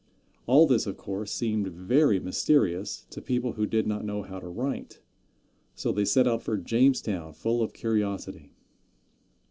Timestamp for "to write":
4.39-4.99